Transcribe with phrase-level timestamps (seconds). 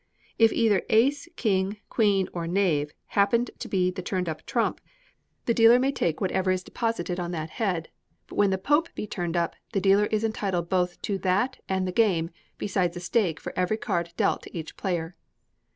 [0.39, 4.81] If either ace, king, queen, or knave happen to be the turned up trump,
[5.45, 7.89] the dealer may take whatever is deposited on that head;
[8.25, 11.91] but when Pope be turned up, the dealer is entitled both to that and the
[11.91, 15.15] game, besides a stake for every card dealt to each player.